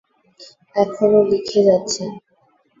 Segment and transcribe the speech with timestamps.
[0.75, 2.09] এখনো লিখে যাচ্ছেন।